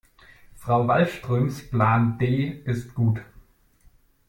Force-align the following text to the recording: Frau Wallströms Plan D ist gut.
Frau 0.55 0.87
Wallströms 0.87 1.69
Plan 1.69 2.17
D 2.19 2.63
ist 2.65 2.95
gut. 2.95 3.19